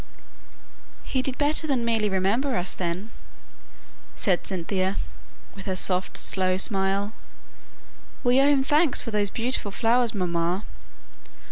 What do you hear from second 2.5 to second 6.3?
us then," said Cynthia, with her soft